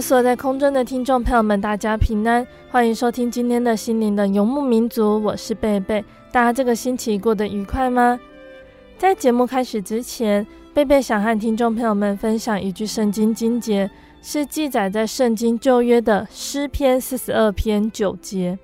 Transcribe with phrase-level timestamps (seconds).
[0.00, 6.04] 所在空中的听众朋友们，大家平安，欢迎收听今天的心灵的游牧民族，我是贝贝。
[6.30, 8.18] 大家这个星期过得愉快吗？
[8.96, 13.90] 在节目开始之前，贝贝想和听众朋友们分享一句圣经经节，
[14.22, 18.58] 是记载在圣经旧约的诗篇四十二篇九节。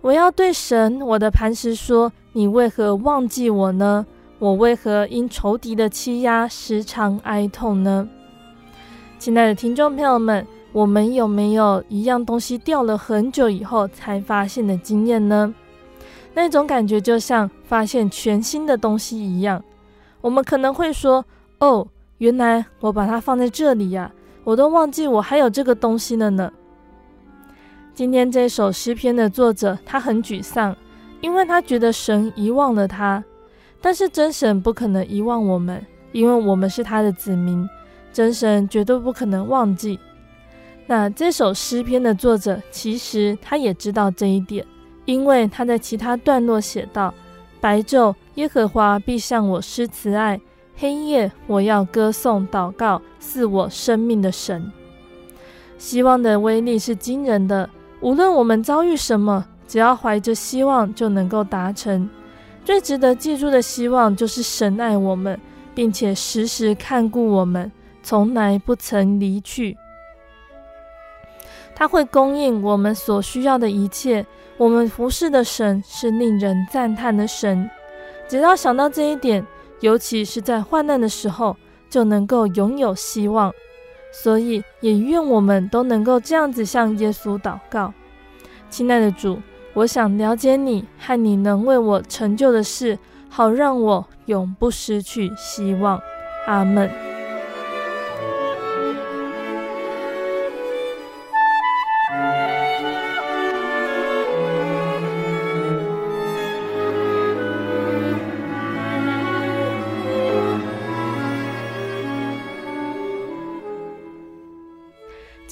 [0.00, 4.04] 我要对神，我的磐石说：你为何忘记我呢？
[4.38, 8.08] 我为何因仇敌的欺压时常哀痛呢？
[9.22, 15.54] 亲爱的听众朋友们，我们有没有一样东西掉了很久以后才发现的经验呢？
[16.34, 19.62] 那种感觉就像发现全新的东西一样。
[20.20, 21.24] 我们可能会说
[21.60, 21.86] ：“哦，
[22.18, 24.10] 原来我把它放在这里呀，
[24.42, 26.52] 我都忘记我还有这个东西了呢。”
[27.94, 30.74] 今天这首诗篇的作者他很沮丧，
[31.20, 33.22] 因为他觉得神遗忘了他。
[33.80, 37.64] 但是真神不可能遗忘我们，因为我们是他的子民。
[38.12, 39.98] 真神绝对不可能忘记。
[40.86, 44.66] 那这首诗篇的作者其实他也知道这一点，
[45.04, 47.14] 因为他在其他段落写道
[47.60, 50.40] ：“白昼耶和华必向我施慈爱，
[50.76, 54.70] 黑夜我要歌颂祷告，赐我生命的神。”
[55.78, 57.68] 希望的威力是惊人的，
[58.00, 62.08] 无论我们遭遇什么，只要怀着希望就能够达成。
[62.64, 65.40] 最值得记住的希望就是神爱我们，
[65.74, 67.70] 并且时时看顾我们。
[68.02, 69.76] 从来不曾离去，
[71.74, 74.26] 他会供应我们所需要的一切。
[74.58, 77.68] 我们服侍的神是令人赞叹的神。
[78.28, 79.44] 只要想到这一点，
[79.80, 81.56] 尤其是在患难的时候，
[81.88, 83.52] 就能够拥有希望。
[84.12, 87.92] 所以，也愿我们都能够这样子向耶稣祷告：
[88.68, 89.40] 亲爱的主，
[89.72, 92.98] 我想了解你和你能为我成就的事，
[93.28, 96.00] 好让我永不失去希望。
[96.46, 97.11] 阿门。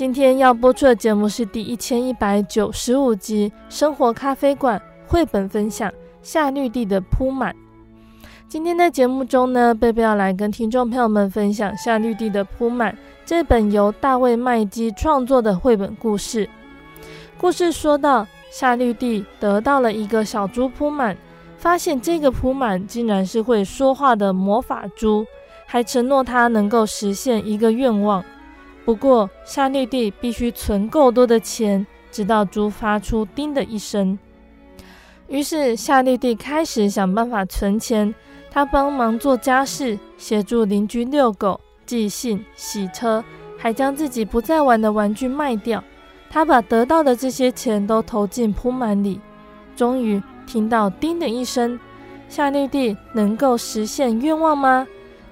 [0.01, 5.91] 今天要播出的节目是第一千一百九十五集《生活咖啡馆》绘本分享
[6.23, 7.53] 《夏绿蒂的铺满》。
[8.49, 12.91] 今天的节目中呢，贝贝要来跟听众朋友们分享《夏绿蒂的铺满》
[13.27, 16.49] 这本由大卫麦基创作的绘本故事。
[17.37, 21.15] 故事说到，夏绿蒂得到了一个小猪铺满，
[21.59, 25.27] 发现这个铺满竟然是会说话的魔法猪，
[25.67, 28.25] 还承诺他能够实现一个愿望。
[28.91, 34.19] 不过，夏绿蒂必须存够多的钱，直到猪发出“叮”的一声。
[35.29, 38.13] 于是，夏绿蒂开始想办法存钱。
[38.51, 43.23] 她帮忙做家事，协助邻居遛狗、寄信、洗车，
[43.57, 45.85] 还将自己不再玩的玩具卖掉。
[46.29, 49.21] 她把得到的这些钱都投进铺满里。
[49.77, 51.79] 终于听到“叮”的一声，
[52.29, 54.85] 夏绿蒂能够实现愿望吗？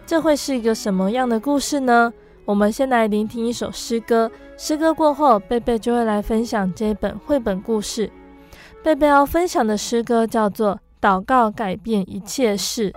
[0.06, 2.12] 这会是一个什么样的故事呢？
[2.48, 8.10] 我们先来聆听一首诗歌，诗歌过后，贝贝就会来分享这本绘本故事。
[8.82, 12.90] 贝贝要分享的诗歌叫做《祷告改变一切事》。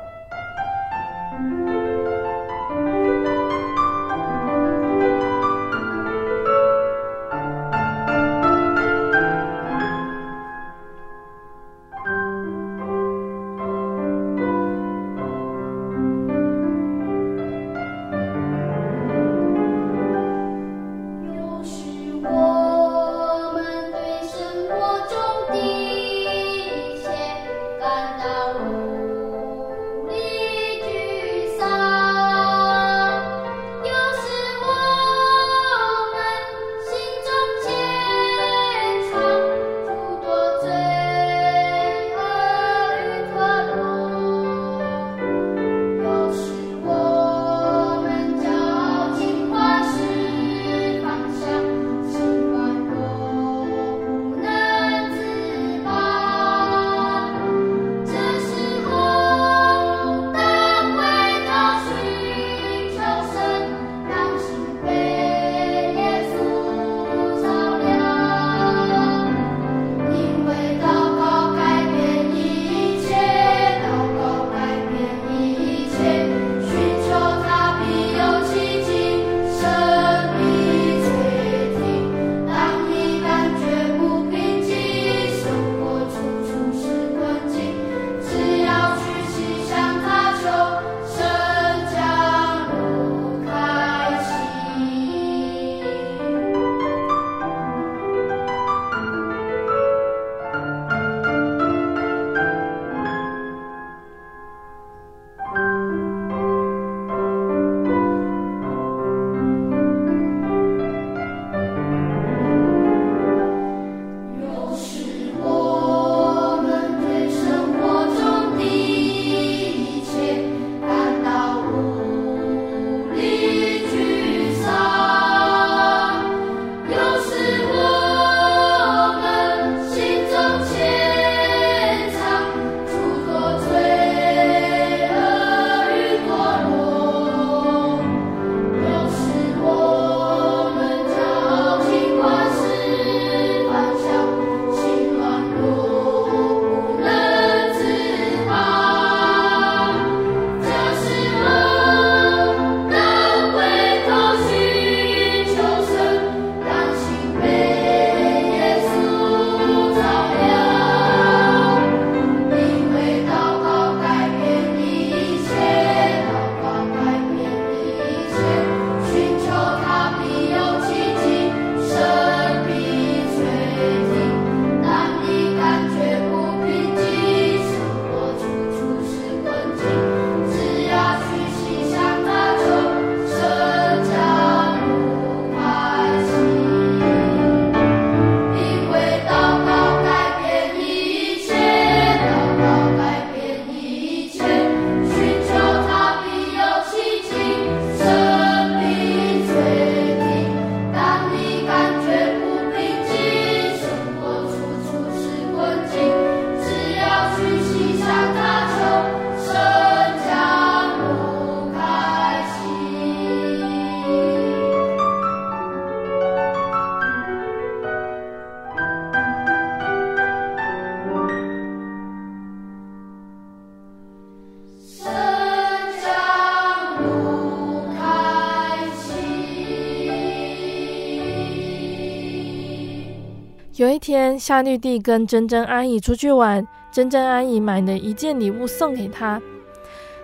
[234.42, 239.40] 夏绿蒂跟珍珍阿姨出去玩，珍珍阿姨买了一件礼物送给她。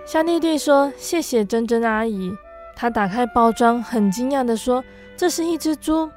[0.07, 2.31] 夏绿蒂说：“谢谢珍珍阿姨。”
[2.75, 4.83] 她打开包装，很惊讶地说
[5.15, 6.09] ：“这是一只猪。”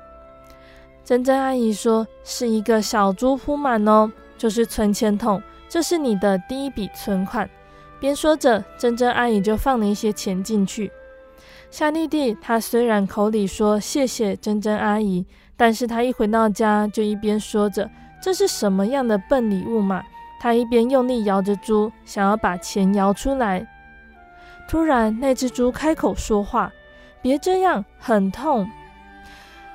[1.04, 7.50] 珍珍阿姨说：“是一个小猪铺满哦，就是存钱筒，这是你的第一笔存款。”
[8.00, 10.90] 边说着，珍珍阿姨就放了一些钱进去。
[11.70, 15.26] 夏绿蒂她虽然口里说谢谢珍珍阿姨，
[15.60, 20.02] 但是他一回到家就一边说着：“这是什么样的笨礼物嘛？”
[20.40, 23.68] 他一边用力摇着猪，想要把钱摇出来。
[24.66, 26.72] 突然，那只猪开口说话
[27.20, 28.66] ：“别这样，很痛。”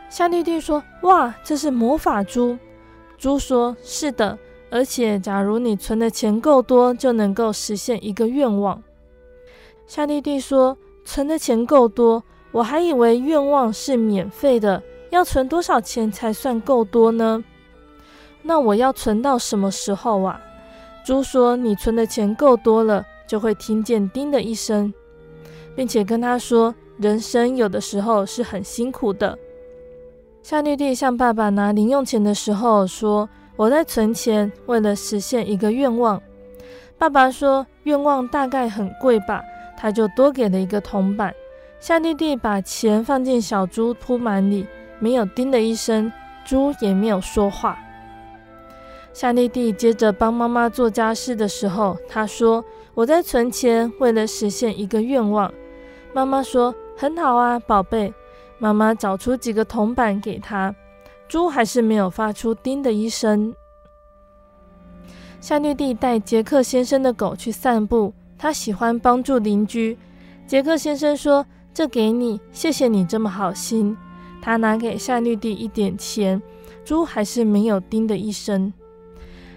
[0.10, 2.58] 夏绿蒂说：“哇，这是魔法猪。”
[3.16, 4.40] 猪说：“是的，
[4.72, 8.82] 而且假如你存的钱够多，就能够实现一个愿望。”
[9.86, 10.76] 夏绿蒂说。
[11.08, 17.44] 存的钱够多，我还以为愿望是免费的，要存多少钱才算够多呢？
[18.42, 20.40] 那我要存到什么时候啊？
[21.06, 24.94] 猪说：“你存的钱够多了，就会听见叮的一声，
[25.76, 29.38] 并且跟他说，人生有的时候是很辛苦的。”
[30.42, 36.22] 夏绿蒂向爸爸拿零用钱的时候说：“我在存钱，为了实现一个愿望。”
[36.98, 39.44] 爸爸说：“愿望大概很贵吧？”
[39.78, 41.34] 他就多给了一个铜板，
[41.80, 44.66] 夏绿蒂把钱放进小猪铺满里，
[45.00, 46.12] 没有叮的一声，
[46.46, 47.78] 猪也没有说话。
[49.14, 55.54] 夏绿蒂接着帮妈妈做家事的时候，她说：“我在存钱，为了实现一个愿望。”
[56.14, 58.14] 妈妈说：“很好啊，宝贝。”
[58.60, 60.74] 妈妈找出几个铜板给她，
[61.28, 63.54] 猪还是没有发出叮的一声。
[65.42, 68.14] 夏绿蒂带杰克先生的狗去散步。
[68.38, 69.98] 他喜欢帮助邻居。
[70.46, 73.96] 杰克先生说：“这给你，谢谢你这么好心。”
[74.46, 76.40] 他拿给夏绿蒂一点钱，
[76.84, 78.72] 猪还是没有叮的一声。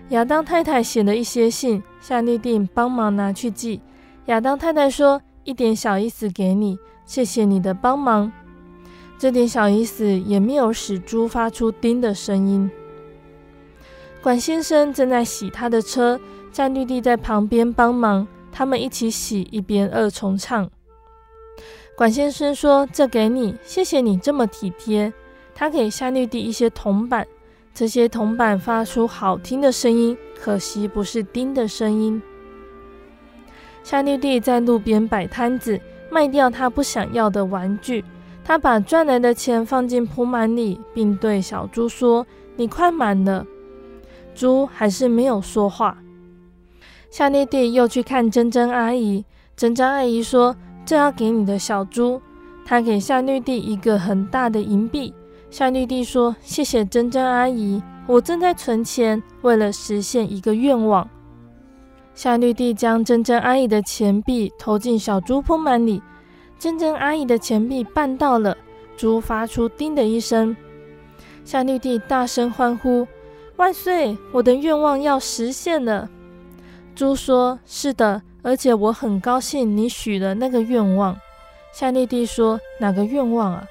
[0.08, 3.82] 亚当太太写了一些信，夏绿蒂帮忙拿去寄。
[4.28, 8.32] 亚当太太说：“一点小意思给你，谢谢你的帮忙。”
[9.18, 12.70] 这点小意思也没有使猪发出叮的声音。
[14.22, 16.18] 管先生正在洗他的车，
[16.50, 18.26] 夏绿蒂在旁边帮忙。
[18.50, 20.70] 他们一起洗，一边二重唱。
[21.98, 25.12] 管先生说：“这给你，谢谢你这么体贴。”
[25.52, 27.26] 他给夏绿蒂一些铜板，
[27.74, 32.22] 这些铜板发出好听的声音，可惜不是叮的声音。
[33.82, 38.04] 夏绿蒂在路边摆摊子，卖掉他不想要的玩具。
[38.44, 42.24] 他把赚来的钱放进铺满里，并对小猪说
[42.54, 43.44] ：“你快满了。”
[44.36, 45.98] 猪还是没有说话。
[47.10, 49.24] 夏绿蒂又去看珍珍阿姨。
[49.56, 50.54] 珍珍阿姨说
[50.88, 52.18] ：“这要给你的小猪。”
[52.64, 55.12] 他给夏绿蒂一个很大的银币。
[55.50, 61.06] 夏绿蒂说：“谢谢珍珍阿姨，我正在存钱，为了实现一个愿望。”
[62.14, 66.02] 夏绿蒂将珍珍阿姨的钱币投进小猪铺满里。
[66.58, 68.56] 珍珍阿姨的钱币办到了，
[68.96, 70.56] 猪发出“叮”的一声。
[71.44, 73.06] 夏绿蒂大声欢呼
[73.56, 74.16] ：“万岁！
[74.32, 76.10] 我的愿望要实现了！”
[76.94, 81.14] 猪说：“是的，而且我很高兴你许了那个愿望。”
[81.70, 83.66] 夏绿蒂说：“哪个愿望啊？”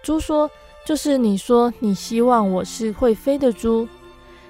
[0.00, 0.48] 猪说
[0.86, 3.88] ：“就是你说你希望我是会飞的猪。”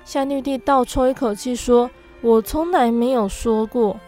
[0.05, 3.99] 夏绿蒂倒抽一口气说：“我从来没有说过。”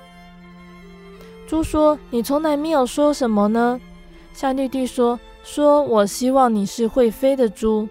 [1.48, 3.80] 猪说：“你从来没有说什么呢？”
[4.34, 7.88] 夏绿蒂说：“说我希望你是会飞的猪。”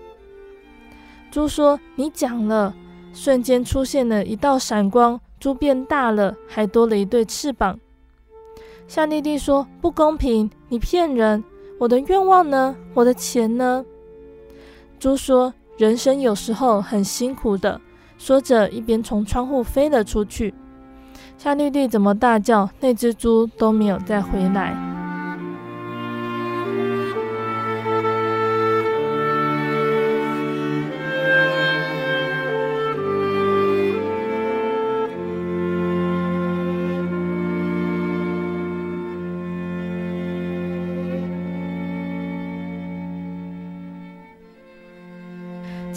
[1.32, 2.76] 猪说：“你讲了。”
[3.14, 5.20] 瞬间出现了一道闪光。
[5.44, 7.78] 猪变大了，还多了一对翅膀。
[8.88, 11.44] 夏绿蒂说：“不公平，你骗人！
[11.78, 12.74] 我的愿望呢？
[12.94, 13.84] 我的钱呢？”
[14.98, 17.82] 猪说：“人生有时候很辛苦的。”
[18.18, 20.54] 说着，一边从窗户飞了出去。
[21.38, 24.93] 夏绿蒂怎么大叫，那只猪都没有再回来。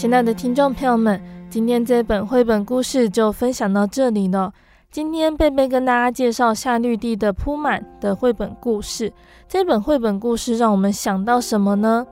[0.07, 1.21] 亲爱的听众朋友们，
[1.51, 4.53] 今天这本绘本故事就分享到这里了。
[4.89, 9.13] 今天贝贝跟大家介绍夏绿蒂的铺满的绘本故事。
[9.49, 12.07] 这本绘本故事让我们想到什么呢？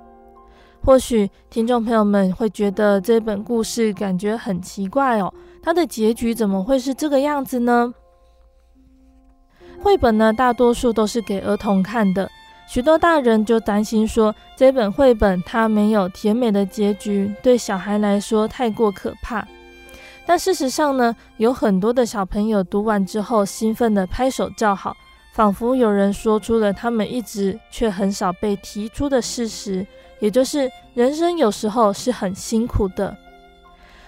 [0.82, 5.32] 或许听众朋友们会觉得这本故事感觉很奇怪哦，
[5.62, 7.94] 它的结局怎么会是这个样子呢？
[9.80, 12.28] 绘本呢，大多数都是给儿童看的，
[12.66, 19.46] 许多大人就担心说，这本绘本它没有甜美的结局，对小孩来说太过可怕。
[20.26, 24.96] 但事实上呢，有很多的小朋友读完之后，兴奋地拍手叫好，
[25.34, 29.86] 仿佛有人说出了他们一直却很少被提出的事实，
[30.20, 33.14] 也就是人生有时候是很辛苦的。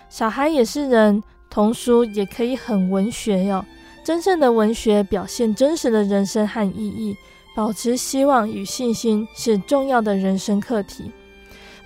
[0.08, 3.62] 小孩也是人，童书也可以很文学哟。
[4.02, 7.16] 真正的文学表现真实的人生和意义，
[7.56, 11.10] 保持希望与信心是重要的人生课题。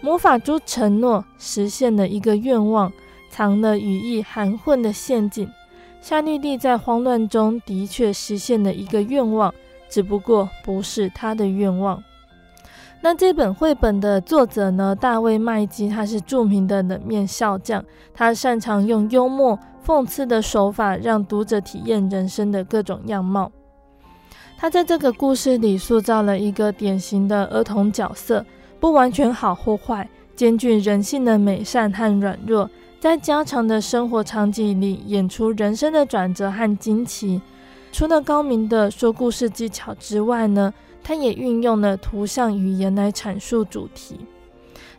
[0.01, 2.93] 魔法珠承诺实现了一个愿望，
[3.31, 5.49] 藏了语意含混的陷阱。
[6.01, 9.55] 夏绿蒂在慌乱中的确实现了一个愿望，
[9.89, 12.03] 只不过不是他的愿望。
[13.01, 14.93] 那这本绘本的作者呢？
[14.97, 23.53] 大卫麦基，他是著名的冷面笑匠，他擅长用幽默、讽刺的手法，让读者体验人生的各种样貌。
[24.61, 28.45] 他在这个故事里塑造了一个典型的儿童角色，
[28.79, 32.69] 不完全好或坏，兼具人性的美善和软弱，
[33.01, 37.41] 在家常的生活场景里演出人生的转折和惊奇。
[37.91, 44.21] 除了高明的说故事技巧之外呢，他也运用了图像语言来阐述主题。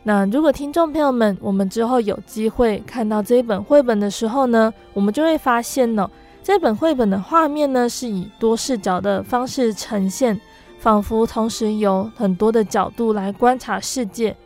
[0.02, 6.10] 那如果听众朋友们，我们之后有机会看到这一本绘本的时候呢，我们就会发现呢，
[6.42, 10.40] 这本绘本的画面呢是以多视角的方式呈现，
[10.80, 14.36] 仿佛同时有很多的角度来观察世界。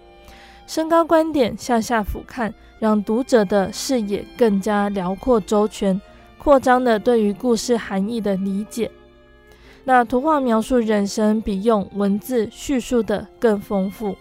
[0.66, 5.98] 升高观点，向下俯瞰，让读者的视野更加辽阔周全，
[6.36, 8.90] 扩张了对于故事含义的理解。
[9.84, 14.16] 那图画描述人生比用文字叙述的更丰富，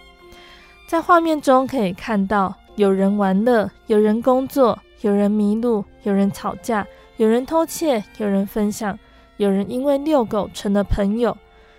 [0.88, 6.86] 在画面中可以看到有人玩乐，有人工作，有人迷路，有人吵架，
[7.17, 8.98] 有人偷窃，有人分享，
[9.38, 11.38] 有人因为遛狗成了朋友，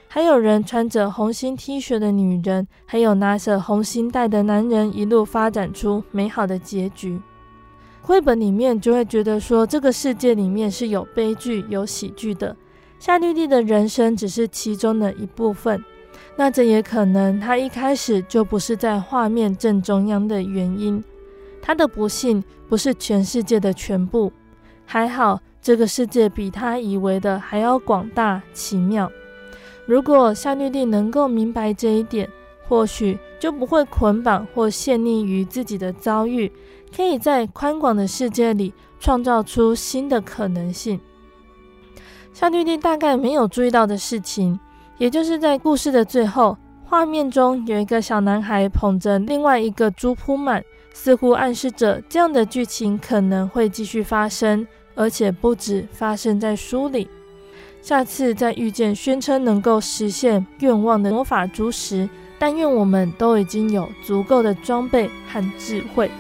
[0.09, 7.21] 还有人穿着红心 T 恤的女人，还有拿着红心带的男人，一路发展出美好的结局。
[8.01, 12.57] 绘本里面就会觉得说，这个世界里面是有悲剧、有喜剧的。
[12.99, 15.85] 夏绿蒂的人生只是其中的一部分，
[16.37, 21.05] 那这也可能他一开始就不是在画面正中央的原因。
[21.61, 24.33] 他的不幸不是全世界的全部，
[24.87, 29.11] 还好这个世界比他以为的还要广大奇妙。
[29.85, 32.29] 如果夏绿蒂能够明白这一点，
[32.69, 36.51] 或许就不会捆绑或陷溺于自己的遭遇，
[36.97, 40.99] 可以在宽广的世界里创造出新的可能性。
[42.33, 44.59] 夏绿蒂大概没有注意到的事情，
[44.99, 50.63] 也就是在故事的最后，画面中有一个小男孩捧着另外一个猪铺满，
[50.99, 57.07] 似乎暗示着这样的剧情可能会继续发生，而且不止发生在书里。
[57.83, 66.11] 下次再遇见宣称能够实现愿望的魔法珠时，但愿我们都已经有足够的装备和智慧。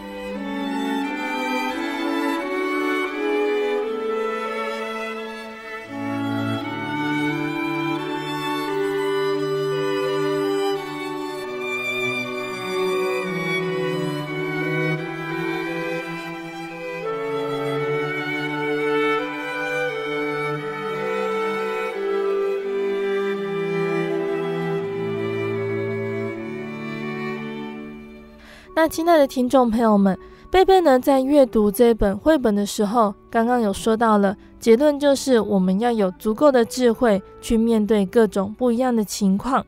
[28.88, 30.16] 亲爱的听众朋友们，
[30.50, 39.64] 贝贝呢在阅读这本绘本的时候，刚刚有说到了结论，就是我们要有足够的智慧去面对各种不一样的情况。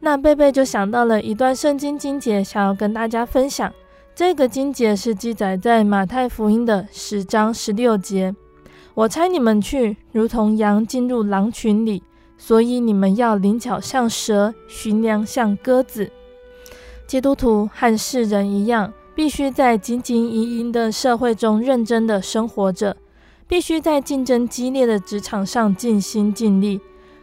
[0.00, 3.72] 那贝贝就想到了一段圣经经节，想要跟大家分享。
[4.14, 8.34] 这个经节是记载在马太福音的十章十六节
[8.92, 12.02] ：“我猜你们去，如同羊进入狼群里，
[12.36, 16.10] 所以你们要灵巧像蛇，驯良像鸽子。”
[17.06, 22.96] 基督徒和世人一样，必须在紧紧营营的社会中认真的生活着，
[23.46, 26.80] 必须在竞争激烈的职场上尽心尽力。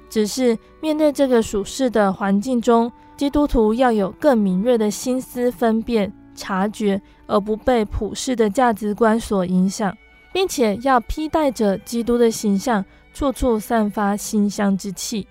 [0.10, 9.96] 只是面对这个属世的环境中，基督徒要有更敏锐的心思分辨、察觉，而不被普世的价值观所影响，
[10.32, 15.28] 并且要披戴着基督的形象，处处散发馨香之气。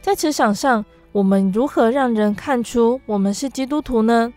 [0.00, 0.84] 在职场上，
[1.16, 4.30] 我们如何让人看出我们是基督徒呢？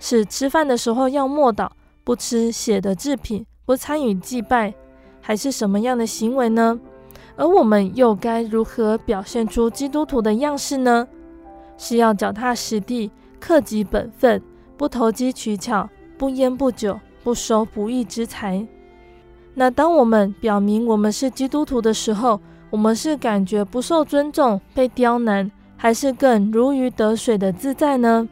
[0.00, 1.68] 是吃饭的时候要默祷，
[2.02, 4.72] 不吃血的制品，不参与祭拜，
[5.20, 6.80] 还是什么样的行为呢？
[7.36, 11.06] 而我们又该如何表现出基督徒的样式呢？
[11.76, 14.40] 是要脚踏实地，克己本分，
[14.78, 18.66] 不投机取巧，不烟不酒，不收不义之财。
[19.52, 25.50] 那当我们表明我们是基督徒的时候，我们是感觉不受尊重、被刁难。
[25.84, 28.26] 还是更如鱼得水的自在呢？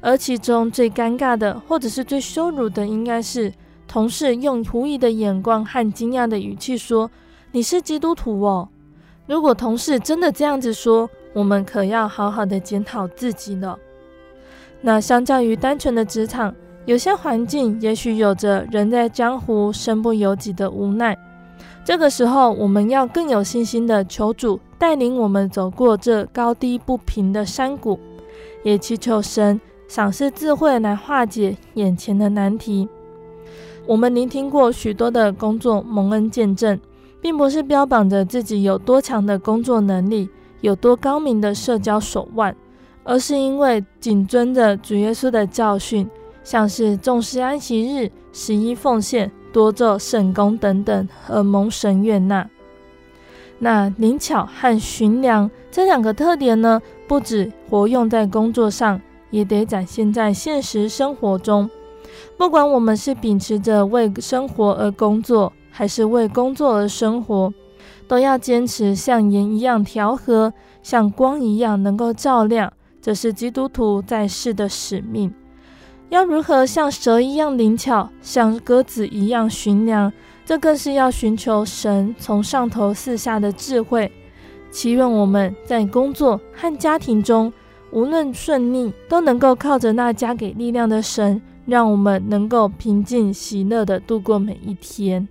[0.00, 3.52] 而其中最尴尬的，或者是最羞辱的，应该是
[3.86, 7.08] 同事用狐疑的眼光和惊讶的语气说
[7.52, 8.68] ：“你是基督徒哦。”
[9.28, 13.78] 如果同事真的这样子说，我们可要好好的检讨自己了。
[14.80, 16.52] 那相较于单纯的职场，
[16.86, 21.16] 有些环境也许有着人在江湖身不由己的无奈。
[21.84, 27.98] 这个时候，我们要更有信心的求主带领我们走过这高低不平的山谷，
[28.62, 29.58] 也祈求神。
[29.88, 32.86] 赏赐智慧来化解眼前的难题。
[33.86, 36.78] 我们聆听过许多的工作蒙恩见证，
[37.22, 40.28] 并不是标榜着自己有多强的工作能力，
[40.60, 42.54] 有多高明的社交手腕，
[43.04, 46.06] 而是因为谨遵着主耶稣的教训，
[46.42, 52.46] 像是重视安息日、十一奉献、多做圣工等等，而蒙神悦纳。
[53.64, 59.00] 那灵巧和寻良这两个特点呢，不止活用在工作上。
[59.30, 61.68] 也得展现在现实生活中。
[62.36, 67.52] 不管我们是秉持着为生活而工作，还是为工作而生活，
[68.06, 72.70] 都要坚持像盐一样调和，像光一样能够照亮。
[73.00, 75.32] 这是基督徒在世的使命。
[76.10, 80.12] 要如何像蛇一样灵巧，像鸽子一样寻良？
[80.44, 84.10] 这更是要寻求神从上头赐下的智慧。
[84.70, 87.52] 祈愿我们在工作和家庭中。
[87.90, 95.28] 无论顺逆，都能够靠着那加给力量的神，让我们能够平静喜乐地度过每一天。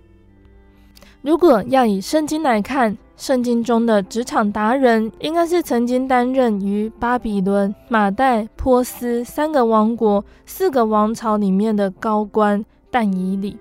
[1.20, 13.58] 如果要以圣经来看，圣经中的职场达人，应该是曾经担任于巴比伦、马代、波斯三个王国、四个王朝里面的高官但以理。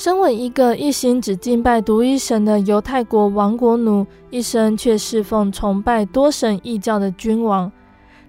[0.00, 7.70] 身为一个一心只敬拜独一神的犹太国亡国奴，一生却侍奉崇拜多神异教的君王。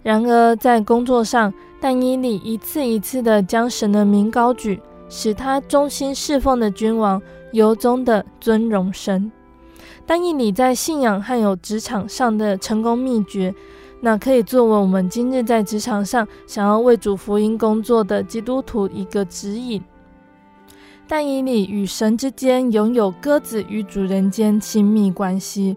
[0.03, 7.21] 然而，在工作上，但以理一次一次地将神的名高举，使他忠心侍奉的君王
[7.53, 9.31] 由衷地尊荣神。
[10.05, 13.55] 但以理在信仰还有职场上的成功秘诀，
[14.01, 19.81] 那可以作为我们今日在职场上想要为主福音工作的基督徒一个指引。
[21.11, 25.75] 但以理与神之间拥有鸽子与主人间亲密关系，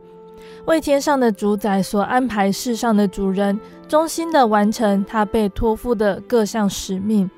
[0.64, 7.28] 为天上的主宰所安排世上的主人，忠心的完成他被托付的各项使命，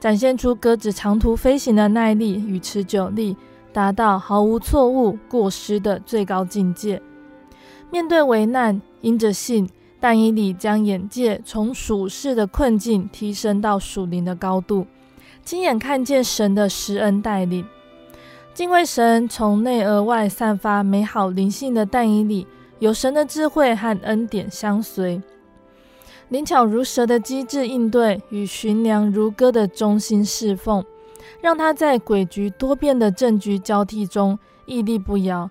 [0.00, 3.36] 展现出鸽子长途飞行的耐力与持久力，
[3.72, 7.00] 达到毫无错误过失的最高境界。
[7.92, 14.84] 面对危难，因着信，但以理将眼界从属世的困境提升到属灵的高度。
[15.46, 17.64] 亲眼看见神的施恩带领，
[18.52, 22.44] 敬畏神从内而外散发美好灵性的但以理，
[22.80, 25.22] 有神的智慧和恩典相随，
[26.30, 30.84] 灵巧如蛇的机智应对与寻良如歌的忠心侍奉，
[31.40, 35.48] 让他在诡谲多变的政局交替中屹立不摇，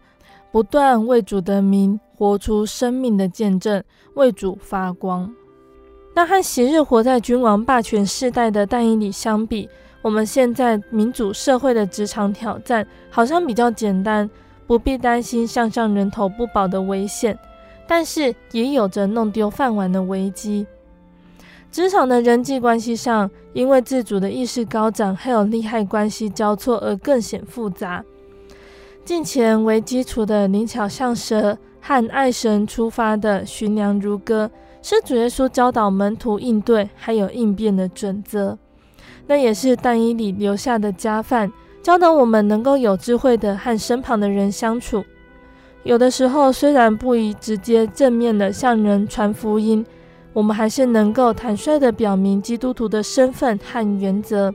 [0.51, 3.81] 不断为主的名活出生命的见证，
[4.15, 5.34] 为主发光。
[6.13, 9.69] 那和昔日活在君王霸权世代的但以理相比，
[10.06, 14.30] 我们现在民主社会的职场挑战好像比较简单，
[14.68, 17.36] 不必担心项上人头不保的危险，
[17.88, 20.68] 但是也有着弄丢饭碗的危机。
[21.72, 28.06] 职场的人际关系上，因为自主的意识高涨，还有利害关系交错而更显复杂。
[29.04, 34.52] 敬虔为基础的灵巧像蛇，和爱神出发的寻良如歌，
[34.84, 38.56] 是主耶稣教导门徒应对还有应变的准则。
[39.28, 45.04] 那也是但以理留下的家范，教导我们能够有智慧的和身旁的人相处。
[45.84, 49.86] 有的时候，虽然不宜直接正面的向人传福音，
[50.34, 54.54] 我们还是能够坦率的表明基督徒的身份和原则，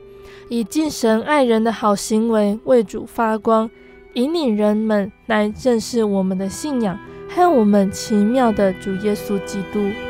[0.49, 3.71] 以敬神爱人的好行为为主发光，
[4.15, 10.10] 引领人们来认识我们的信仰，和我们奇妙的主耶稣基督。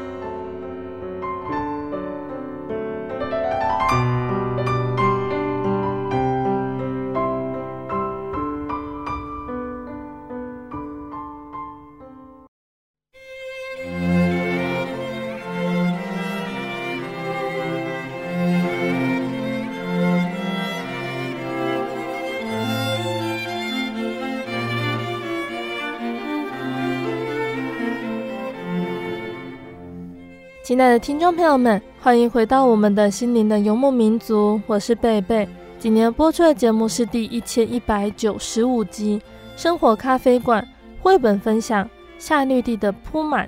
[30.63, 35.49] 亲爱的听众朋友们，欢迎回到我们的心灵的游牧民族，我是贝贝。
[35.79, 39.19] 今年播出的节目是第一千一百九十五集
[39.59, 40.61] 《生活咖啡馆》
[41.03, 41.83] 绘本分享
[42.19, 43.47] 《夏绿蒂的铺满》。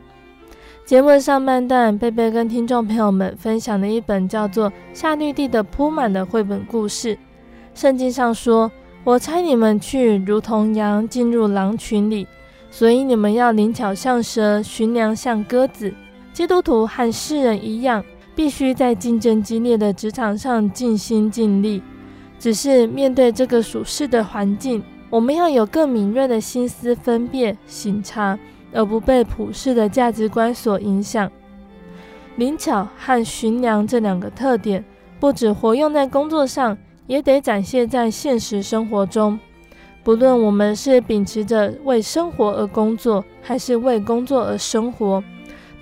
[0.86, 7.16] 节目的上半段，贝贝跟听众朋友们分享了一本叫做《夏绿蒂的铺满》的绘本故事。
[7.76, 8.72] 圣经上说
[9.06, 12.26] ：“我差你们去，如同羊进入狼群里，
[12.72, 15.94] 所以你们要灵巧像蛇，驯良像鸽子。”
[16.34, 18.04] 基督徒和世人一样，
[18.36, 21.82] 必须在竞争激烈的职场上尽心尽力。
[22.40, 28.38] 只是面对这个属世的环境，我们要有更敏锐的心思分辨、省察，
[28.74, 31.32] 而不被普世的价值观所影响。
[32.36, 34.84] 灵巧和驯良这两个特点，
[35.20, 39.40] 不止活用在工作上，也得展现在现实生活中。
[40.04, 45.24] 不论我们是秉持着为生活而工作，还是为工作而生活。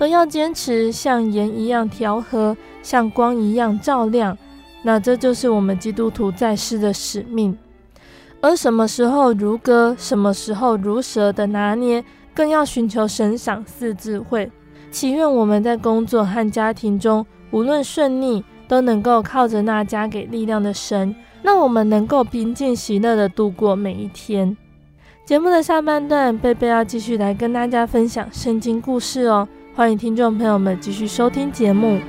[0.02, 4.36] 都要坚持像盐一样调和，像光一样照亮。
[4.82, 7.56] 那这就是我们基督徒在世的使命。
[8.42, 14.52] 而什么时候如歌，什么时候如蛇的拿捏，更要寻求神赏赐智慧。
[14.90, 24.58] 祈愿我们在工作和家庭中，无论顺逆，都能够靠着那加给力量的神，让我们能够平静喜乐地度过每一天。
[25.28, 29.48] 节目的下半段，贝贝要继续来跟大家分享圣经故事哦。
[29.82, 32.00] 欢迎听众朋友们继续收听节目。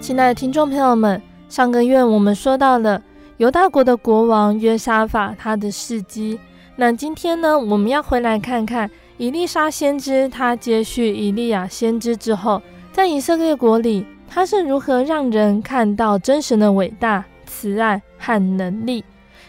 [0.00, 3.00] 亲爱的听众朋友们，上个月我们说到了
[3.36, 6.36] 犹大国的国王约沙法他的事迹。
[6.74, 19.04] 那今天呢，我们要回来看看以利沙先知，他接续以利亚先知之后，在以色列国里，他是如何让人看到真神的伟大、慈爱和能力。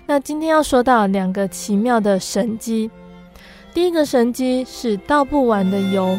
[0.06, 2.90] 那今天要说到两个奇妙的神迹，
[3.74, 6.18] 第一个神迹是倒不完的油。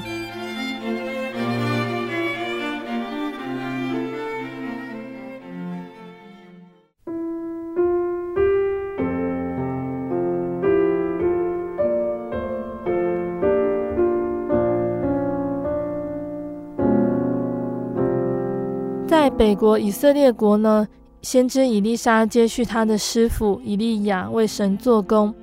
[19.40, 20.87] 北国以色列国呢，
[21.22, 25.35] 先知以利沙接续他的师傅以利亚为神做工。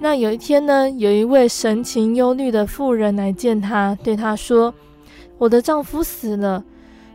[0.00, 4.74] 那有一天呢，有一位神情忧虑的妇人来见他，对他说
[5.38, 6.64] ：“我的丈夫死了，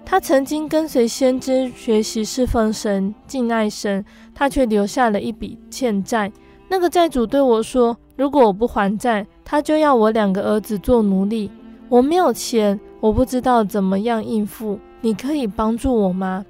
[0.06, 6.32] 他曾经跟随先知学习侍奉神、敬爱神，他却留下了一笔欠债。
[6.70, 11.52] 那个债主对我说，如果我不还债，他就要我两个儿子做奴隶。
[11.90, 16.46] 我没有钱，我不知道怎么样应付。”你可以帮助我吗？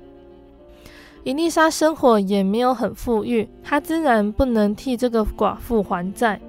[1.24, 6.40] 伊丽莎生活也没有很富裕，她自然不能替这个寡妇还债。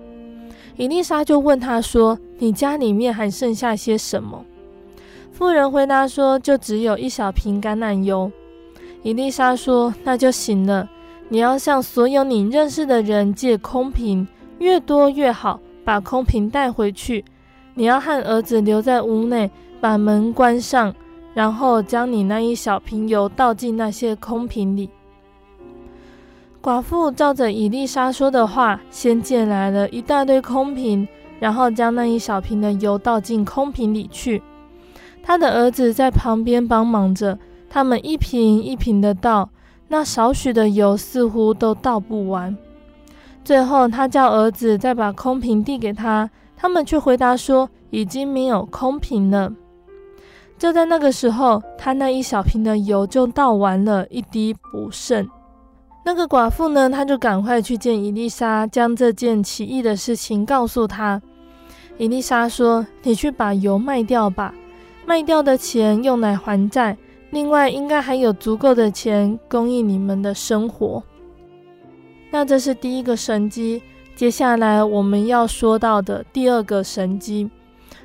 [0.76, 4.44] 伊丽莎就问他说：“你家里面还剩下些什么？”
[5.30, 8.32] 妇人回答说：“就只有一小瓶橄榄油。”
[9.04, 10.88] 伊丽莎说：“那就行了。
[11.28, 14.26] 你要向所有你认识的人借空瓶，
[14.58, 17.22] 越多越好，把空瓶带回去。
[17.74, 20.94] 你要和儿子留在屋内，把门关上。”
[21.34, 24.90] 然后将你那一小瓶油倒进那些空瓶里。
[26.62, 31.08] 寡妇照着伊丽莎说的话，先借来了一大堆空瓶，
[31.40, 34.42] 然后将那一小瓶的油倒进空瓶里去。
[35.24, 39.48] 他的儿子在旁边帮忙着，他们一瓶一瓶的倒，
[39.88, 42.56] 那少许的油似乎都倒不完。
[43.44, 49.52] 最后，他叫儿子再把空瓶递给他，他们却回答说已经没有空瓶了。
[50.62, 55.28] 就在那个时候，他那一小瓶的油就倒完了，一滴不剩。
[56.04, 61.20] 那个寡妇呢，她就赶快去见伊丽莎，将这件奇异的事情告诉他。
[61.98, 64.54] 伊丽莎说：“你去把油卖掉吧，
[65.04, 66.96] 卖掉的钱用来还债，
[67.30, 71.02] 另外应该还有足够的钱供应你们的生活。”
[72.30, 73.82] 那这是第一个神机。
[74.14, 77.50] 接下来我们要说到的第二个神机。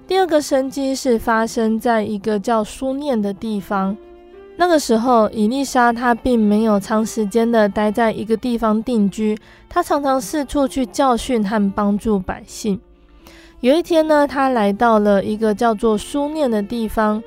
[0.07, 3.95] 第二个生机是发生在一个叫书念的地方。
[4.55, 12.79] 那个时候，伊丽莎她并没有长时间的待在一个地方定居，她常常四处去教训和帮助百姓。
[13.59, 17.21] 有一天呢，她来到了一个叫做书念的地方，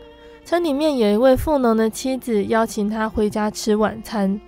[0.44, 4.40] 城里面有一位富农的妻子邀请她回家吃晚餐。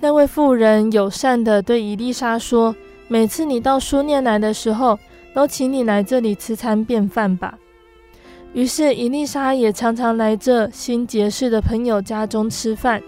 [0.00, 2.74] 那位妇人友善的对伊丽莎说
[3.06, 4.98] ：“每次你到书念来的时候，”
[5.34, 7.58] 都请你来这里吃餐便饭吧。
[8.54, 13.02] 于是伊丽莎也常常来这新结识的朋友家中吃饭。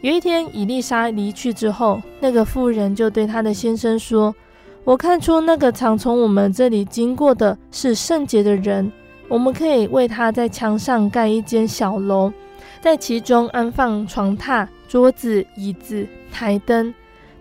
[0.00, 4.34] 有一天，伊丽莎离去之后，那个妇人就对她的先生说
[4.84, 8.90] ：“我看出那个常从我们这里经过的是圣洁的人，
[9.28, 12.30] 我们可以为他在墙上盖一间小楼，
[12.82, 16.92] 在其中安放床榻、桌子、椅子、台灯。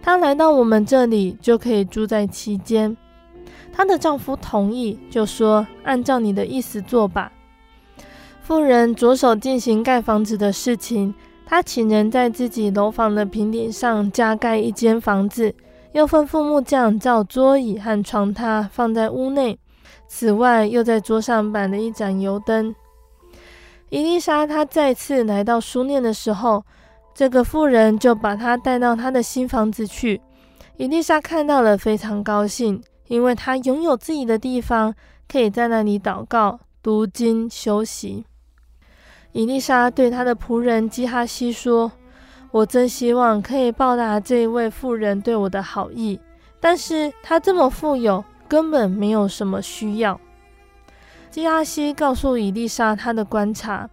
[0.02, 2.96] 他来到我们这里，就可以住在其间。”
[3.76, 7.32] 她的丈夫同意，就说：“按照你的意思做吧。”
[8.44, 11.14] 妇人着手进行盖房子的事情。
[11.46, 15.54] 她请人在自己楼房的平顶上加盖一间房子，
[15.92, 19.60] 又吩咐木匠造桌椅和床榻放在屋内。
[20.08, 22.74] 此外，又在桌上摆了一盏油灯。
[23.90, 26.64] 伊丽莎她再次来到书念的时候，
[27.14, 30.22] 这个妇人就把她带到她的新房子去。
[30.78, 32.82] 伊丽莎看到了，非常高兴。
[33.14, 34.96] 因为他拥有自己的地方，
[35.32, 38.26] 可以在那里祷告、读经、休息。
[39.34, 41.92] 伊丽莎对他的仆人基哈西说
[42.50, 46.20] ：“我真希望可以报答这一位妇人对我的好意，
[46.60, 50.20] 但是他这么富有，根本没有什么需要。”
[51.30, 53.88] 基哈西告诉伊丽莎他的观察。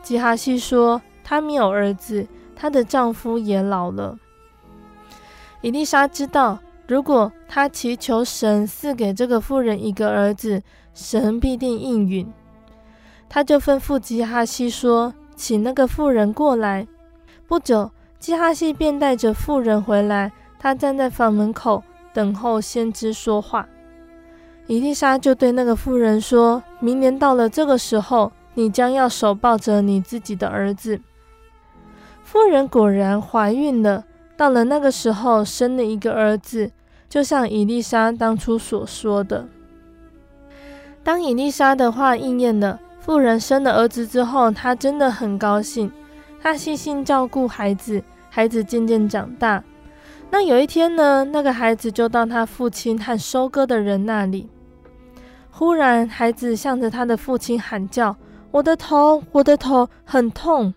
[0.00, 4.16] 基哈西说：“他没有儿子，她的丈夫也老了。”
[5.60, 6.60] 伊丽莎知道。
[6.90, 10.60] 如果他祈求神赐给这个妇人一个儿子，
[10.92, 12.28] 神必定应允。
[13.28, 16.88] 他就吩咐基哈西说：“请那个妇人过来。”
[17.46, 20.32] 不久，基哈西便带着妇人回来。
[20.58, 21.80] 他站在房门口
[22.12, 23.68] 等候先知说话。
[24.66, 31.00] 伊丽莎就对那个妇人说：“明年到了这个时候，你将要手抱着你自己的儿子。”
[32.24, 34.06] 妇人果然怀孕了。
[34.36, 36.72] 到了那个时候，生了一个儿子，
[37.10, 39.46] 就像伊丽莎当初所说的。
[41.02, 45.90] 当伊丽莎的话应验了，妇人生了儿子之后，她真的很高兴。
[46.40, 49.62] 她细心照顾孩子，孩子渐渐长大。
[50.30, 54.48] 那有一天呢，那个孩子就到他父亲和收割的人那里。
[55.50, 58.16] 忽然，孩子向着他的父亲喊叫
[58.52, 60.72] ：“我的头，我的头，很痛！”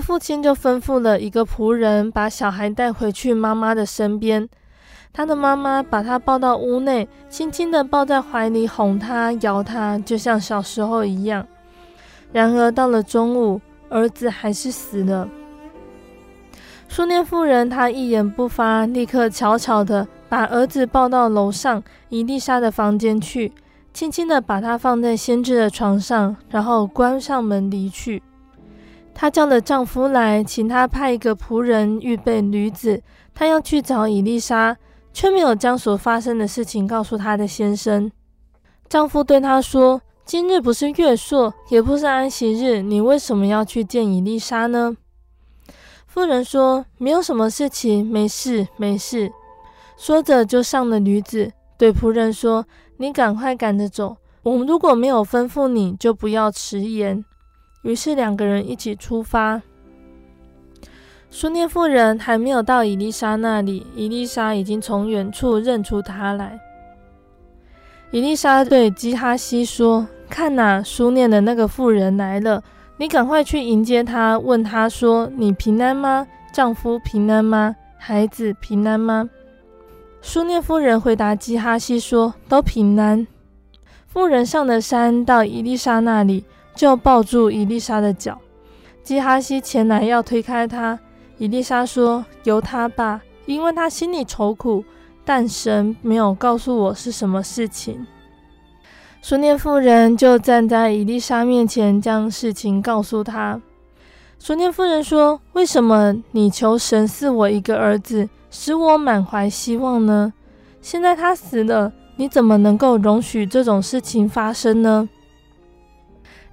[0.00, 4.46] 父亲就吩咐了一个仆人，把小孩带回去妈妈的身边。
[5.12, 11.46] 他的妈妈把他抱到屋内，轻轻地抱在怀里，哄他、摇他，就像小时候一样。
[12.32, 15.28] 然而到了中午，儿子还是死了。
[16.86, 23.52] 书念妇人她一言不发，立刻悄悄地把儿子抱到楼上以利沙的房间去，
[23.92, 28.22] 轻轻地把他放在先知的床上，然后关上门离去。
[29.12, 33.02] 她叫了丈夫来，请他派一个仆人预备驴子，
[33.34, 34.76] 她要去找以利沙。
[35.18, 38.08] 却没有将所发生的事情告诉她的先生。
[38.88, 44.96] 丈夫对她说：“今日不是月朔，也不是安息日，你为什么要去见伊丽莎呢？”
[46.06, 49.32] 妇人说：“没有什么事情，没事，没事。”
[49.98, 52.64] 说着就上了驴子，对仆人说
[52.98, 57.24] ：“你赶快赶着走，我们如果没有吩咐你，就不要迟延。”
[57.82, 59.62] 于是两个人一起出发。
[61.30, 66.58] 苏念妇人还没有到伊丽莎那里，伊丽莎已经从远处认出她来。
[68.10, 72.62] 伊丽莎对基哈西说：“看哪，书念的那个妇人来了，
[72.96, 76.26] 你赶快去迎接她，问她说：你平安吗？
[76.50, 77.76] 丈夫平安吗？
[77.98, 79.28] 孩子平安吗？”
[80.22, 83.26] 苏念妇人回答基哈西说：“都平安。”
[84.08, 88.38] 妇人上了山，到伊丽莎那里，就抱住伊丽莎的脚。
[89.02, 90.98] 基哈西前来要推开她。
[91.38, 94.84] 伊丽莎说：“由他吧，因为他心里愁苦，
[95.24, 98.04] 但神没有告诉我是什么事情。”
[99.22, 103.60] 书念妇人就站在伊丽莎面前，将事情告诉他。
[104.40, 110.32] 书念妇人说：“为什么你求神赐我一个儿子，使我满怀希望呢？
[110.82, 115.08] 现在他死了，你怎么能够容许这种事情发生呢？”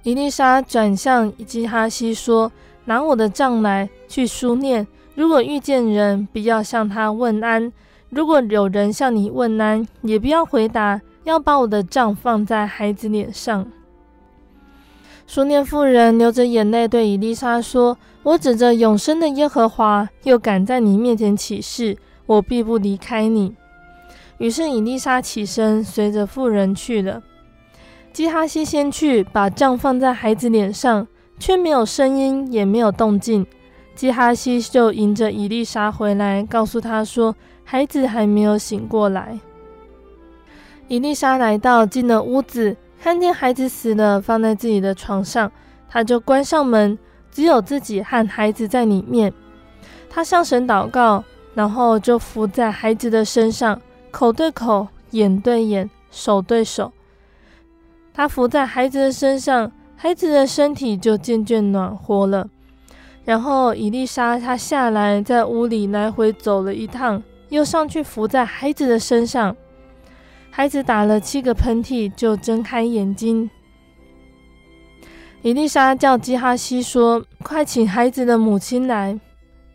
[0.04, 2.52] 伊丽莎转向基哈西说。
[2.86, 4.86] 拿我的杖来，去书念。
[5.14, 7.70] 如果遇见人，不要向他问安；
[8.10, 13.66] 如果有人向你问安，也不要回答，要把我的杖放在孩子脸上。
[15.26, 23.56] 书念妇人流着眼泪对以利沙说：“我指着永生的耶和华，又敢在你面前起誓，我必不离开你。”
[24.38, 27.22] 于是以利沙起身，随着妇人去了。
[28.12, 31.08] 基哈西先去，把杖放在孩子脸上。
[31.38, 33.46] 却没有声音，也没有动静。
[33.94, 37.34] 基哈西就迎着伊丽莎回来，告诉他说
[37.64, 39.38] ：“孩子还没有醒过来。”
[40.88, 45.50] 伊丽莎来到，进了屋子，看见孩子死了，放在自己的床上，
[45.88, 46.98] 他就关上门，
[47.30, 49.32] 只有自己和孩子在里面。
[50.10, 51.24] 他向神祷告，
[51.54, 53.80] 然后就伏在孩子的身上，
[54.10, 56.92] 口对口，眼对眼，手对手。
[58.12, 59.72] 他伏在孩子的身上。
[59.96, 62.48] 孩子的身体就渐渐暖和了，
[63.24, 69.56] 然后伊丽莎她下来，在屋里来回走了一趟，又上去伏在孩子的身上。
[70.50, 73.50] 孩子打了七个喷嚏，就睁开眼睛。
[75.42, 79.18] 伊丽莎叫基哈西说：“快请孩子的母亲来。”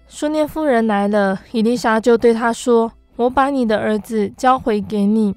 [0.08, 5.36] 苏念夫人来了，伊丽莎就对他说：“我把你的儿子交回给你。”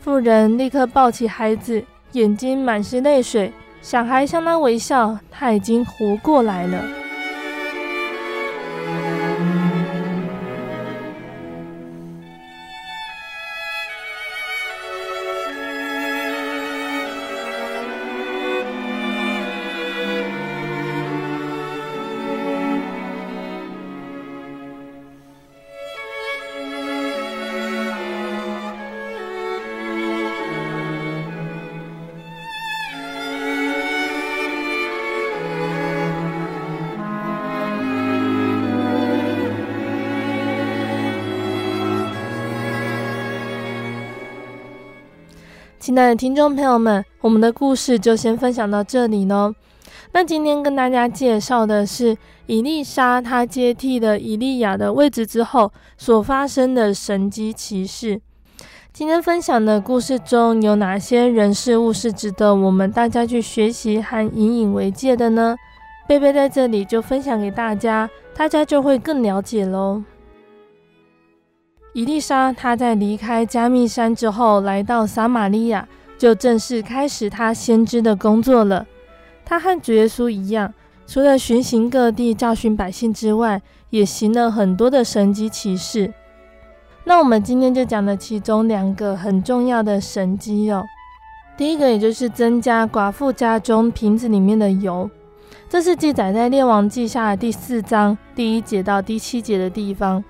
[0.00, 3.52] 妇人立刻抱起孩子，眼睛满是泪水。
[3.88, 6.82] 小孩向他微笑，他已经活过来了。
[45.98, 49.54] 爱的听众朋友们，我们的故事就先分享到这里喽。
[50.12, 52.16] 那今天跟大家介绍的是
[52.46, 58.20] 伊丽莎她接替了伊利亚的位置之后所发生的神迹奇事。
[58.92, 65.54] 今天分享的故事中有哪些人事物是值得我们大家去学习和引以为戒的呢？
[66.08, 70.02] 贝贝在这里就分享给大家，大家就会更了解喽。
[71.96, 75.88] 伊丽莎她在离开加密山之后，来到撒玛利亚，
[76.18, 78.86] 就正式开始她先知的工作了。
[79.46, 80.74] 她和主耶稣一样，
[81.06, 86.12] 除了巡行各地教训百姓之外，也行了很多的神迹奇事。
[87.04, 90.84] 那我们今天就讲了其中两个很重要的神迹哦。
[91.56, 95.08] 第一个，也就是增加寡妇家中瓶子里面的油，
[95.66, 100.22] 这是记载在列王记下第四章第一节到第七节的地方。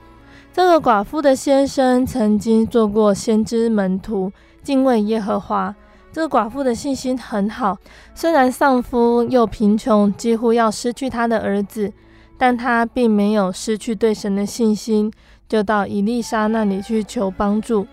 [0.56, 4.32] 这个寡妇的先生曾经做过先知门徒，
[4.62, 5.76] 敬畏耶和华。
[6.10, 7.76] 这个寡妇的信心很好，
[8.14, 11.92] 虽然丧夫又贫穷，几乎要失去他的儿子，
[12.38, 15.12] 但他并没有失去对神的信心，
[15.46, 17.86] 就到以利沙那里去求帮助。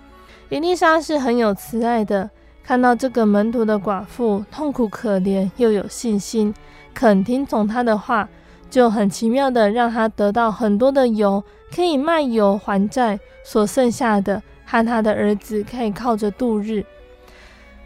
[0.47, 2.29] 以利沙是很有慈爱的，
[2.63, 6.53] 看到这个门徒的寡妇痛苦可怜，又有信心，
[6.93, 8.29] 肯听从他的话，
[8.73, 11.43] 就很奇妙的让他得到很多的油。
[11.71, 16.83] 可以卖油还债，所剩下的和他的儿子可以靠着度日。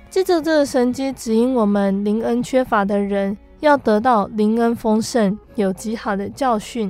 [0.09, 6.89] 借着这个神迹，指引我们灵恩缺乏的人要得到灵恩丰盛，有极好的教训。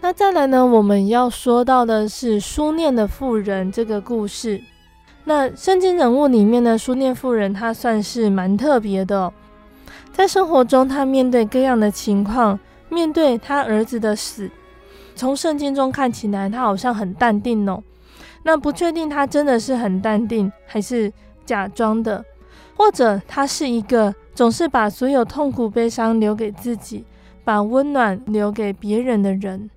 [0.00, 4.60] 那再来呢，我们要说到的是书念的妇人这个故事。
[5.24, 9.32] 那圣经人物里面呢，书念妇人她算是蛮特别的，
[10.14, 12.58] 在生活中他面对各样的情况，
[12.88, 14.48] 面对他儿子的死。
[15.16, 17.82] 从圣经中看起来，他好像很淡定哦。
[18.44, 21.12] 那不确定他真的是很淡定，还是
[21.44, 22.24] 假装的，
[22.76, 27.04] 或者他是一个总是把所有痛苦悲伤留给自己，
[27.42, 29.68] 把温暖留给别人的人。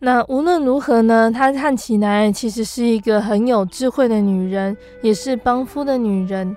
[0.00, 6.56] 那无论如何呢，她看起来其实是一个很有智慧的女人，也是帮夫的女人。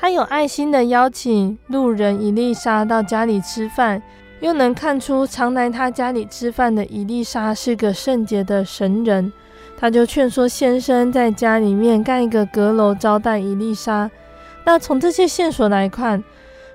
[0.00, 4.02] 她有爱心的邀请路人伊丽莎到家里吃饭。
[4.40, 9.30] 又能看出常来他家里吃饭的伊丽莎是个圣洁的神人，
[9.78, 14.10] 他就劝说先生在家里面盖一个阁楼招待伊丽莎。
[14.64, 16.24] 那从这些线索来看，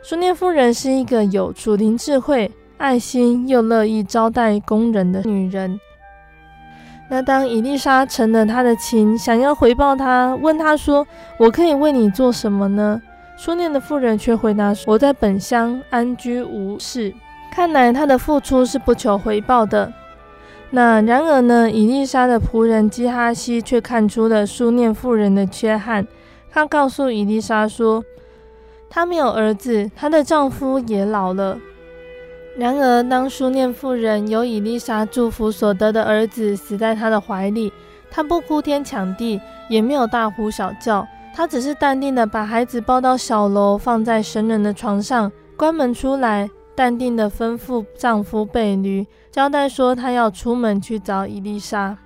[0.03, 5.79] 苏念夫人是一个有主灵智慧、爱心又乐意招待工人的女人。
[7.09, 11.07] 那当伊丽莎成了他的情，想要回报他，问他说
[11.39, 13.01] ：“我可以为你做什么呢？”
[13.37, 17.13] 书念的妇人却回答说：“我在本乡安居无事。”
[17.51, 19.91] 看来他的付出是不求回报的。
[20.71, 26.05] 那然而呢，伊丽莎的仆人基哈西却看出了书念妇人的缺憾。
[26.51, 28.03] 他告诉伊丽莎说，
[28.89, 31.57] 她没有儿子，她的丈夫也老了。
[32.57, 37.71] 然而，当书念妇人由伊丽莎祝福所得的儿子死在她的怀里，
[38.09, 46.49] 她不哭天抢地，也没有大呼小叫，她只是淡定地把孩子抱到小楼，放在神人的床上，关门出来。
[46.73, 51.97] 淡定地吩咐丈夫备驴，交代说她要出门去找伊丽莎。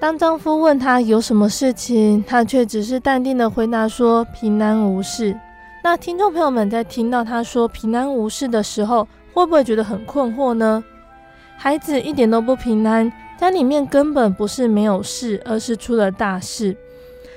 [0.00, 5.36] 当丈夫问她有什么事情，她却只是淡定地回答说平安无事。
[5.82, 10.82] 那听众朋友们在听到她说平安无事的时候，会不会觉得很困惑呢？
[11.56, 16.76] 孩子一点都不平安，家里面根本不是没有事，而是出了大事。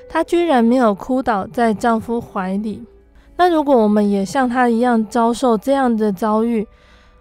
[0.07, 2.83] 她居然没有哭倒在丈夫怀里。
[3.37, 6.65] 那如果我们也像她一样遭受这样的遭遇，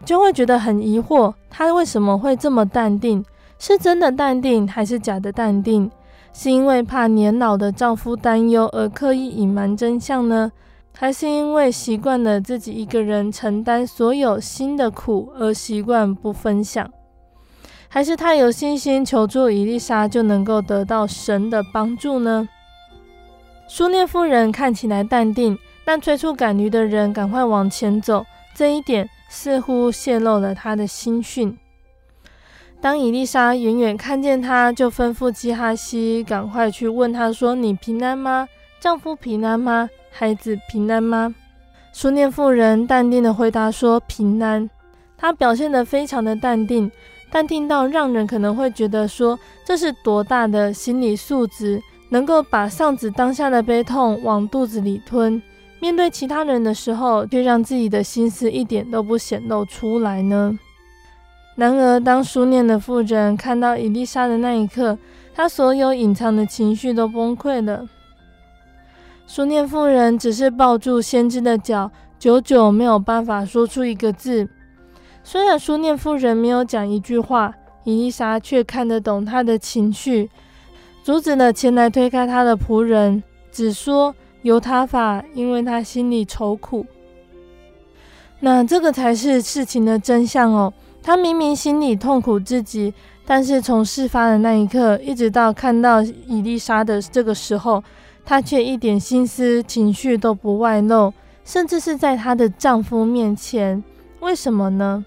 [0.04, 3.24] 就会觉得很疑惑，她为什么会这么淡定？
[3.58, 5.90] 是真的淡定，还是假的淡定？
[6.32, 10.52] 是因为怕年老的丈夫担忧而刻意隐瞒真相呢？
[10.96, 16.88] 还是因为习惯了自己一个人承担所有心的苦而习惯不分享？
[17.88, 22.48] 还是她有信心求助以利沙就能够得到神的帮助呢？
[23.68, 25.58] 苏念夫人看起来淡定。
[25.86, 31.58] 但催促赶驴的人赶快往前走，这一点似乎泄露了他的心讯。
[32.80, 38.48] 当伊丽莎远远看见他，就吩咐基哈西赶快去问他说：“你平安吗？
[38.80, 39.90] 丈夫平安吗？
[40.10, 41.34] 孩子平安吗？”
[41.92, 44.70] 苏念妇人淡定地回答说：“平安。”
[45.18, 46.90] 她表现得非常的淡定，
[47.30, 51.82] 淡定到让人可能会觉得说，这是多大的心理素质，
[52.14, 55.42] 能够把丧子当下的悲痛往肚子里吞。
[55.80, 60.56] 面对其他人的时候，却让自己的心思一点都不显露出来呢？
[61.56, 64.96] 然而，当书念的妇人看到伊丽莎的那一刻，
[65.34, 67.84] 她所有隐藏的情绪都崩溃了。
[69.26, 74.48] 书念妇人只是抱住先知的脚，久久没有办法说出一个字。
[75.24, 77.52] 虽然书念妇人没有讲一句话，
[77.82, 80.30] 伊丽莎却看得懂她的情绪，
[81.04, 84.12] 阻止了前来推开他的仆人，只说。
[84.40, 86.84] 由他法，因为他心里愁苦。
[88.40, 90.70] 那这个才是事情的真相哦。
[91.02, 92.92] 他明明心里痛苦至极，
[93.24, 97.82] 但是从事发的那一刻，一直到看到伊丽莎的这个时候，
[98.22, 101.10] 她却一点心思情绪都不外露，
[101.42, 103.82] 甚至是在她的丈夫面前。
[104.20, 105.06] 为什么呢？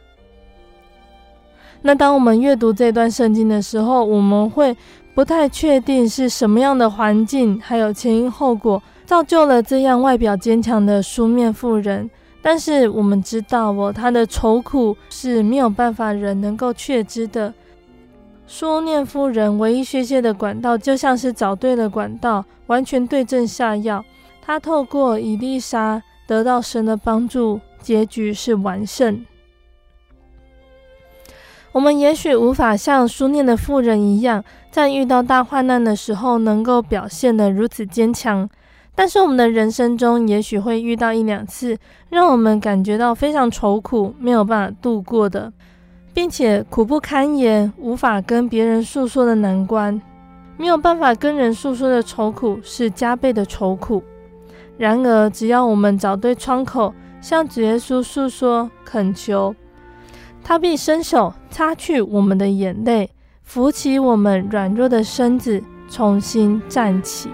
[1.83, 4.75] 那当我们阅读这段圣经的时候，我们会
[5.17, 12.07] 不太确定是什么样的环境，还有前因后果，造就了这样外表坚强的书念妇人。
[12.39, 17.51] 但是我们知道哦，她的愁苦是没有办法人能够确知的。
[18.45, 24.05] 书念夫人唯一宣泄的管道，就像是找对了管道，完全对症下药。
[24.39, 29.25] 她透过伊丽莎得到神的帮助，结局是完胜。
[31.77, 38.49] 我们也许无法像书念的妇人一样，在遇到大患难的时候，能够表现得如此坚强。
[38.95, 41.77] 但是我们的人生中，也许会遇到一两次，
[42.09, 45.53] 让我们感觉到非常愁苦，没有办法度过的，
[46.15, 50.01] 并且苦不堪言，无法跟别人诉说的难关，
[50.57, 54.01] 没有办法跟人诉说的愁苦，是加倍的愁苦。
[54.79, 59.55] 然而，只要我们找对窗口，向主耶稣诉说、恳求，
[60.43, 63.09] 他必伸手擦去我们的眼泪，
[63.43, 67.29] 扶起我们软弱的身子，重新站起。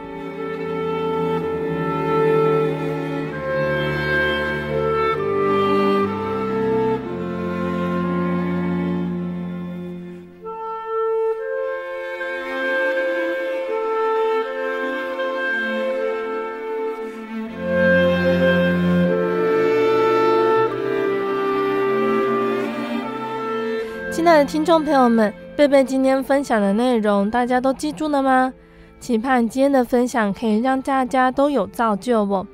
[24.46, 28.54] 听众朋友们，贝贝今天分享的内容，大家都记住了吗？
[29.00, 32.46] 期盼今天的分享可以让大家都有造就哦。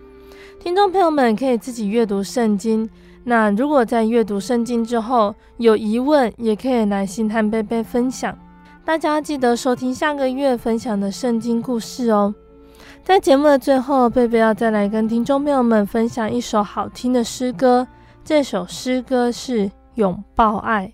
[0.59, 2.87] 听众朋友们可以自己阅读圣经。
[3.23, 8.37] 那如果在阅读圣经之后有疑问，也可以来信和贝贝分享。
[8.85, 12.33] 大家记得收听下个月分享的圣经故事哦。
[13.03, 17.87] 在节目的最后，贝贝要再来跟听众朋友们分享一首好听的诗歌。
[18.23, 19.65] 这首诗歌是
[19.95, 20.93] 《拥抱爱》。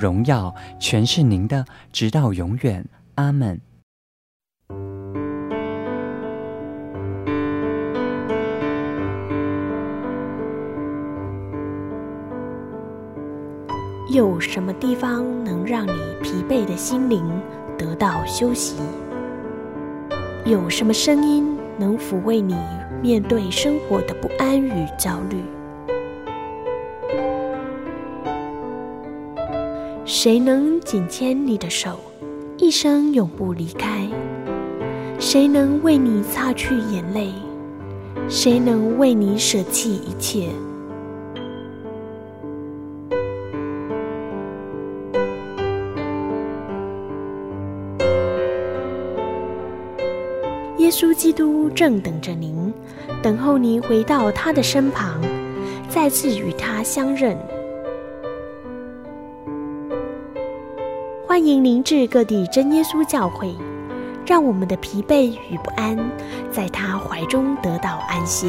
[0.00, 2.84] 荣耀，全是您的，直到永远。
[3.16, 3.60] 阿门。
[14.12, 17.22] 有什么地方能让你疲惫的心灵
[17.78, 18.76] 得到休息？
[20.44, 22.56] 有什么声音能抚慰你
[23.02, 25.59] 面对生活的不安与焦虑？
[30.12, 32.00] 谁能紧牵你的手，
[32.58, 34.08] 一生永不离开？
[35.20, 37.32] 谁能为你擦去眼泪？
[38.28, 40.48] 谁能为你舍弃一切？
[50.78, 52.74] 耶稣基督正等着您，
[53.22, 55.20] 等候您回到他的身旁，
[55.88, 57.38] 再次与他相认。
[61.30, 63.54] 欢迎您至各地真耶稣教会，
[64.26, 65.96] 让我们的疲惫与不安，
[66.50, 68.48] 在他怀中得到安歇。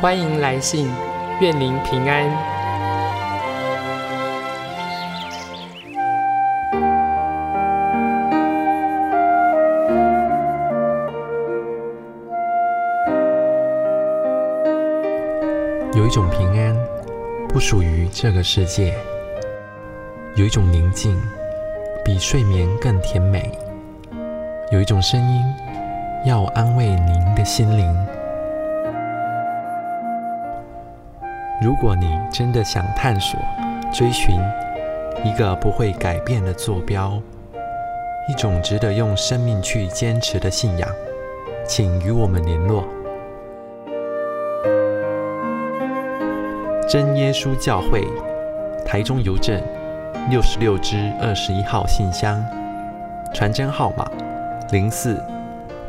[0.00, 0.88] 欢迎来信，
[1.40, 2.24] 愿您平安。
[15.96, 16.76] 有一种平安，
[17.48, 18.92] 不属于这个世界；
[20.36, 21.20] 有一种宁静，
[22.04, 23.40] 比睡眠更甜美；
[24.70, 25.42] 有一种声音，
[26.24, 28.07] 要安慰您的心灵。
[31.60, 33.38] 如果你真的想探索、
[33.92, 34.36] 追寻
[35.24, 37.20] 一个不会改变的坐标，
[38.28, 40.88] 一种值得用生命去坚持的信仰，
[41.66, 42.84] 请与我们联络。
[46.88, 48.06] 真耶稣教会，
[48.86, 49.60] 台中邮政
[50.30, 52.40] 六十六支二十一号信箱，
[53.34, 54.08] 传真号码
[54.70, 55.20] 零四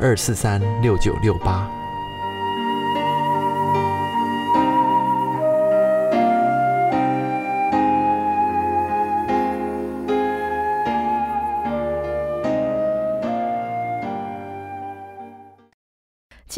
[0.00, 1.70] 二四三六九六八。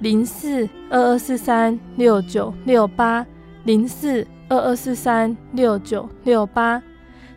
[0.00, 3.24] 零四二二四三六九六八，
[3.64, 6.82] 零四二二四三六九六八，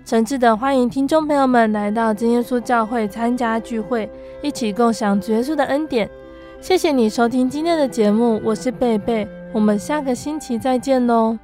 [0.06, 4.10] 诚挚的欢迎听众朋友们来到真耶稣教会参加聚会，
[4.42, 6.10] 一起共享主耶稣的恩典。
[6.62, 11.38] 谢谢你收听今天的节目，我是贝贝，我们下个星期再见喽。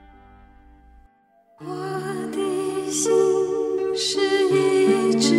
[1.59, 1.65] 我
[2.31, 3.11] 的心
[3.93, 5.35] 是一只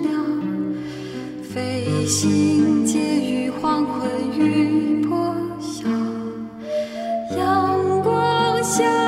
[0.00, 0.10] 鸟，
[1.42, 3.07] 飞行间
[8.78, 9.07] 的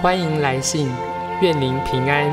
[0.00, 0.88] 欢迎来信，
[1.42, 2.30] 愿您平安。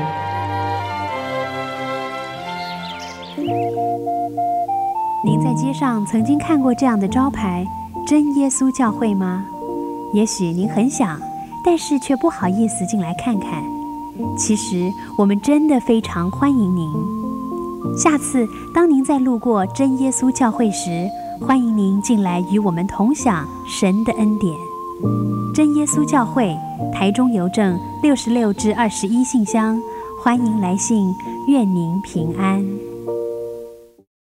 [5.24, 7.66] 您在街上曾经看过这样的招牌
[8.06, 9.44] “真耶稣教会”吗？
[10.12, 11.20] 也许您很想，
[11.64, 13.64] 但是却不好意思进来看看。
[14.38, 14.88] 其实
[15.18, 16.88] 我们真的非常欢迎您。
[17.98, 21.08] 下次当您再路过真耶稣教会时，
[21.40, 24.54] 欢迎您进来与我们同享神的恩典。
[25.54, 26.56] 真耶稣教会
[26.92, 29.80] 台中邮政六十六至二十一信箱，
[30.22, 31.14] 欢迎来信，
[31.48, 32.85] 愿您平安。